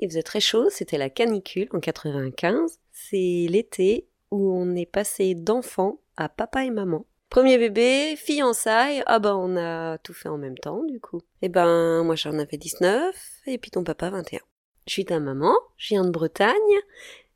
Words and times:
il 0.00 0.08
faisait 0.08 0.22
très 0.22 0.40
chaud, 0.40 0.68
c'était 0.70 0.98
la 0.98 1.10
canicule 1.10 1.68
en 1.72 1.80
95. 1.80 2.80
C'est 2.90 3.46
l'été 3.48 4.08
où 4.30 4.52
on 4.52 4.74
est 4.74 4.86
passé 4.86 5.34
d'enfant 5.34 6.00
à 6.16 6.28
papa 6.28 6.64
et 6.64 6.70
maman. 6.70 7.04
Premier 7.28 7.58
bébé, 7.58 8.16
fiançailles, 8.16 9.04
ah 9.06 9.20
ben 9.20 9.36
on 9.36 9.56
a 9.56 9.98
tout 9.98 10.14
fait 10.14 10.28
en 10.28 10.38
même 10.38 10.58
temps 10.58 10.82
du 10.84 10.98
coup. 10.98 11.20
Eh 11.42 11.48
ben 11.48 12.02
moi 12.02 12.16
j'en 12.16 12.38
avais 12.38 12.56
19 12.56 13.14
et 13.46 13.58
puis 13.58 13.70
ton 13.70 13.84
papa 13.84 14.10
21. 14.10 14.40
Je 14.86 14.92
suis 14.92 15.04
ta 15.04 15.20
maman, 15.20 15.54
je 15.76 15.88
viens 15.88 16.04
de 16.04 16.10
Bretagne 16.10 16.54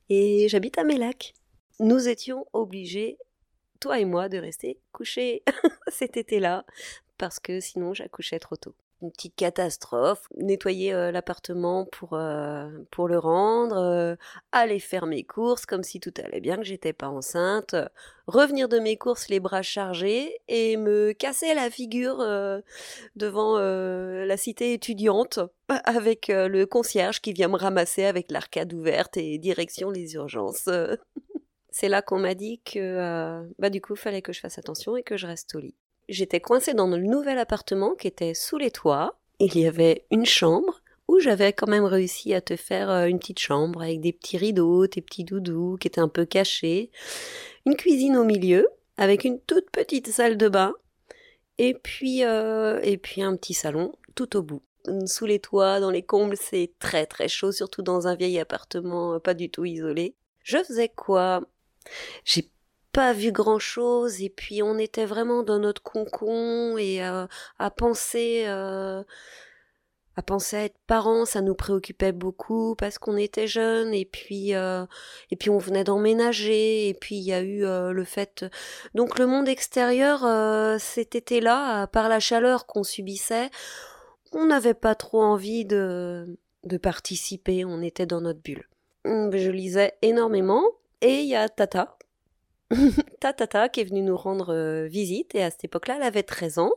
et 0.09 0.49
j'habite 0.49 0.79
à 0.79 0.85
Mélac. 0.85 1.35
Nous 1.79 2.09
étions 2.09 2.47
obligés, 2.53 3.19
toi 3.79 4.01
et 4.01 4.05
moi, 4.05 4.29
de 4.29 4.39
rester 4.39 4.81
couchés 4.91 5.45
cet 5.89 6.17
été-là 6.17 6.65
parce 7.19 7.39
que 7.39 7.61
sinon 7.61 7.95
j'accouchais 7.95 8.39
trop 8.39 8.57
tôt 8.57 8.75
une 9.05 9.13
petite 9.13 9.37
catastrophe, 9.37 10.27
nettoyer 10.37 10.93
l'appartement 11.13 11.85
pour, 11.85 12.19
pour 12.91 13.09
le 13.09 13.19
rendre, 13.19 14.17
aller 14.53 14.81
faire 14.81 15.07
mes 15.07 15.25
courses 15.25 15.67
comme 15.67 15.83
si 15.83 16.01
tout 16.01 16.13
allait 16.23 16.41
bien, 16.41 16.57
que 16.57 16.65
j'étais 16.65 16.93
pas 16.93 17.09
enceinte, 17.09 17.77
revenir 18.27 18.69
de 18.69 18.79
mes 18.79 18.97
courses 18.97 19.29
les 19.29 19.41
bras 19.41 19.63
chargés 19.63 20.41
et 20.49 20.77
me 20.77 21.13
casser 21.13 21.55
la 21.55 21.71
figure 21.71 22.19
devant 23.17 23.59
la 23.59 24.37
cité 24.37 24.73
étudiante 24.73 25.39
avec 25.85 26.29
le 26.29 26.65
concierge 26.65 27.21
qui 27.21 27.33
vient 27.33 27.49
me 27.49 27.57
ramasser 27.57 28.05
avec 28.05 28.31
l'arcade 28.31 28.73
ouverte 28.73 29.17
et 29.17 29.39
direction 29.39 29.91
les 29.91 30.15
urgences. 30.15 30.69
C'est 31.71 31.89
là 31.89 32.03
qu'on 32.03 32.21
m'a 32.21 32.35
dit 32.35 32.61
que 32.65 33.45
bah 33.59 33.69
du 33.69 33.81
coup 33.81 33.97
fallait 33.97 34.23
que 34.23 34.33
je 34.33 34.41
fasse 34.41 34.59
attention 34.59 34.97
et 34.97 35.03
que 35.03 35.17
je 35.17 35.27
reste 35.27 35.55
au 35.57 35.59
lit 35.59 35.75
j'étais 36.09 36.41
coincée 36.41 36.75
dans 36.75 36.87
le 36.87 36.99
nouvel 36.99 37.39
appartement 37.39 37.95
qui 37.95 38.07
était 38.07 38.35
sous 38.35 38.59
les 38.59 38.71
toits. 38.71 39.19
Il 39.41 39.59
y 39.59 39.67
avait 39.67 40.05
une 40.11 40.27
chambre 40.27 40.81
où 41.09 41.19
j'avais 41.21 41.53
quand 41.53 41.69
même 41.69 41.85
réussi 41.85 42.35
à 42.35 42.41
te 42.41 42.57
faire 42.57 42.91
euh, 42.91 43.07
une 43.07 43.19
petite 43.19 43.39
chambre 43.39 43.83
avec 43.83 44.01
des 44.01 44.13
petits 44.13 44.39
rideaux, 44.39 44.87
des 44.87 45.03
petits 45.03 45.25
doudous 45.25 45.77
qui 45.79 45.89
étaient 45.89 46.01
un 46.01 46.09
peu 46.09 46.25
cachés, 46.25 46.91
une 47.67 47.77
cuisine 47.77 48.17
au 48.17 48.25
milieu 48.25 48.69
avec 48.97 49.25
une 49.25 49.41
toute 49.41 49.71
petite 49.71 50.09
salle 50.09 50.37
de 50.37 50.49
bain 50.49 50.75
et 51.59 51.75
puis 51.75 52.25
euh, 52.25 52.81
et 52.83 52.97
puis 52.97 53.23
un 53.23 53.37
petit 53.37 53.55
salon 53.55 53.93
tout 54.15 54.37
au 54.37 54.43
bout. 54.43 54.63
Sous 55.07 55.25
les 55.25 55.39
toits, 55.39 55.81
dans 55.81 55.91
les 55.91 56.03
combles, 56.03 56.37
c'est 56.37 56.73
très 56.79 57.07
très 57.07 57.27
chaud, 57.27 57.53
surtout 57.53 57.81
dans 57.81 58.07
un 58.07 58.15
vieil 58.15 58.39
appartement 58.39 59.15
euh, 59.15 59.19
pas 59.19 59.35
du 59.35 59.51
tout 59.51 59.65
isolé. 59.65 60.15
Je 60.43 60.63
faisais 60.63 60.91
quoi? 60.91 61.43
J'ai 62.25 62.51
pas 62.95 63.13
vu 63.13 63.33
grand 63.33 63.59
chose 63.59 64.23
et 64.23 64.31
puis 64.31 64.63
on 64.63 64.79
était 64.79 65.05
vraiment 65.05 65.43
dans 65.43 65.59
notre 65.59 65.83
concon 65.83 66.79
et 66.79 67.05
euh, 67.05 67.27
à 67.59 67.71
penser 67.73 68.45
euh, 68.47 69.03
à 70.17 70.23
penser 70.23 70.57
à 70.57 70.65
être 70.67 70.79
parents 70.87 71.25
ça 71.25 71.41
nous 71.41 71.57
préoccupait 71.57 72.13
beaucoup 72.13 72.77
parce 72.77 72.99
qu'on 72.99 73.17
était 73.17 73.49
jeunes 73.49 73.93
et 73.93 74.05
puis 74.05 74.55
euh, 74.55 74.87
et 75.33 75.37
puis 75.37 75.51
on 75.51 75.59
venait 75.59 75.83
d'emménager 75.83 76.89
et 76.89 76.95
puis 76.95 77.17
il 77.17 77.25
y 77.25 77.33
a 77.33 77.43
eu 77.43 77.63
le 77.63 78.05
fait 78.05 78.47
donc 78.95 79.19
le 79.19 79.27
monde 79.27 79.49
extérieur 79.49 80.21
cet 80.79 81.17
été 81.17 81.41
là 81.41 81.89
par 81.89 82.09
la 82.09 82.21
chaleur 82.21 82.65
qu'on 82.65 82.85
subissait 82.85 83.51
on 84.33 84.47
n'avait 84.47 84.73
pas 84.73 84.95
trop 84.95 85.21
envie 85.21 85.65
de 85.65 86.39
de 86.63 86.77
participer 86.77 87.65
on 87.65 87.83
était 87.83 88.07
dans 88.07 88.21
notre 88.21 88.41
bulle. 88.41 88.69
Je 89.05 89.51
lisais 89.51 89.95
énormément 90.01 90.63
et 91.01 91.23
il 91.23 91.27
y 91.27 91.35
a 91.35 91.49
Tata 91.49 91.99
Tatata 93.21 93.69
qui 93.69 93.81
est 93.81 93.85
venue 93.85 94.03
nous 94.03 94.17
rendre 94.17 94.53
euh, 94.53 94.87
visite 94.87 95.35
et 95.35 95.43
à 95.43 95.51
cette 95.51 95.65
époque-là, 95.65 95.97
elle 95.97 96.03
avait 96.03 96.23
13 96.23 96.59
ans. 96.59 96.73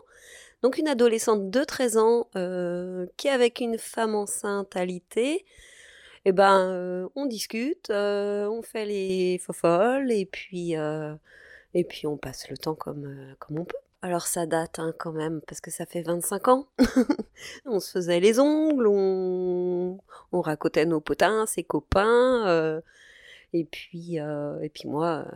Donc 0.63 0.77
une 0.77 0.87
adolescente 0.87 1.49
de 1.49 1.63
13 1.63 1.97
ans 1.97 2.27
euh, 2.35 3.05
qui 3.15 3.29
avec 3.29 3.59
une 3.59 3.77
femme 3.77 4.15
enceinte 4.15 4.75
alitée, 4.75 5.45
eh 6.25 6.31
ben 6.31 6.69
euh, 6.69 7.07
on 7.15 7.25
discute, 7.25 7.89
on 7.91 8.61
fait 8.63 8.85
les 8.85 9.37
fofolles 9.37 10.11
et 10.11 10.25
puis 10.25 10.73
et 11.73 11.83
puis 11.83 12.07
on 12.07 12.17
passe 12.17 12.49
le 12.49 12.57
temps 12.57 12.75
comme 12.75 13.35
comme 13.39 13.59
on 13.59 13.65
peut. 13.65 13.77
Alors 14.01 14.27
ça 14.27 14.45
date 14.45 14.79
hein, 14.79 14.93
quand 14.97 15.11
même 15.11 15.41
parce 15.47 15.61
que 15.61 15.71
ça 15.71 15.85
fait 15.85 16.01
25 16.01 16.47
ans. 16.47 16.67
on 17.65 17.79
se 17.79 17.91
faisait 17.91 18.19
les 18.19 18.39
ongles, 18.39 18.87
on 18.87 19.99
on 20.31 20.41
racontait 20.41 20.85
nos 20.85 21.01
potins, 21.01 21.45
ses 21.45 21.63
copains 21.63 22.81
et 23.53 23.65
puis 23.65 24.15
et 24.17 24.69
puis 24.73 24.89
moi 24.89 25.27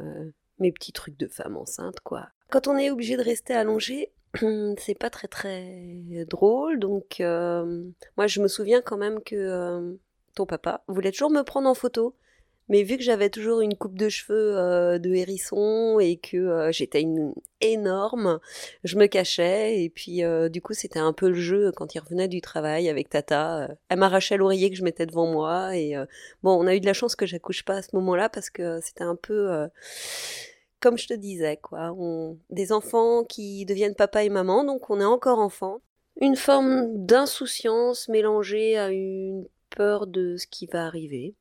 mes 0.61 0.71
petits 0.71 0.93
trucs 0.93 1.17
de 1.17 1.27
femme 1.27 1.57
enceinte, 1.57 1.99
quoi. 2.03 2.29
Quand 2.49 2.67
on 2.67 2.77
est 2.77 2.91
obligé 2.91 3.17
de 3.17 3.23
rester 3.23 3.53
allongé, 3.53 4.11
c'est 4.77 4.97
pas 4.97 5.09
très 5.09 5.27
très 5.27 6.25
drôle. 6.29 6.79
Donc, 6.79 7.19
euh, 7.19 7.83
moi, 8.17 8.27
je 8.27 8.41
me 8.41 8.47
souviens 8.47 8.81
quand 8.81 8.97
même 8.97 9.21
que 9.23 9.35
euh, 9.35 9.93
ton 10.35 10.45
papa 10.45 10.83
voulait 10.87 11.11
toujours 11.11 11.31
me 11.31 11.43
prendre 11.43 11.69
en 11.69 11.73
photo. 11.73 12.15
Mais 12.69 12.83
vu 12.83 12.95
que 12.95 13.03
j'avais 13.03 13.29
toujours 13.29 13.59
une 13.59 13.75
coupe 13.75 13.97
de 13.97 14.07
cheveux 14.07 14.57
euh, 14.57 14.97
de 14.97 15.09
hérisson 15.09 15.99
et 15.99 16.15
que 16.15 16.69
j'étais 16.71 17.01
une 17.01 17.33
énorme, 17.59 18.39
je 18.85 18.97
me 18.97 19.07
cachais 19.07 19.83
et 19.83 19.89
puis 19.89 20.21
du 20.49 20.61
coup 20.61 20.73
c'était 20.73 20.99
un 20.99 21.11
peu 21.11 21.27
le 21.27 21.35
jeu 21.35 21.73
quand 21.75 21.95
il 21.95 21.99
revenait 21.99 22.29
du 22.29 22.39
travail 22.39 22.87
avec 22.87 23.09
Tata. 23.09 23.67
elle 23.89 23.99
m'arrachait 23.99 24.37
l'oreiller 24.37 24.69
que 24.69 24.77
je 24.77 24.83
mettais 24.83 25.05
devant 25.05 25.27
moi 25.27 25.75
et 25.75 25.95
bon 26.43 26.53
on 26.53 26.65
a 26.65 26.73
eu 26.73 26.79
de 26.79 26.85
la 26.85 26.93
chance 26.93 27.15
que 27.15 27.25
j'accouche 27.25 27.65
pas 27.65 27.75
à 27.75 27.81
ce 27.81 27.93
moment-là 27.97 28.29
parce 28.29 28.49
que 28.49 28.79
c'était 28.81 29.03
un 29.03 29.17
peu 29.17 29.67
comme 30.81 30.97
je 30.97 31.07
te 31.07 31.13
disais, 31.13 31.57
quoi. 31.57 31.95
Des 32.49 32.71
enfants 32.71 33.23
qui 33.23 33.65
deviennent 33.65 33.95
papa 33.95 34.23
et 34.23 34.29
maman, 34.29 34.63
donc 34.63 34.89
on 34.89 34.99
est 34.99 35.05
encore 35.05 35.39
enfant. 35.39 35.81
Une 36.19 36.35
forme 36.35 37.05
d'insouciance 37.05 38.09
mélangée 38.09 38.77
à 38.77 38.89
une 38.89 39.45
peur 39.69 40.07
de 40.07 40.35
ce 40.37 40.45
qui 40.47 40.65
va 40.65 40.85
arriver. 40.85 41.35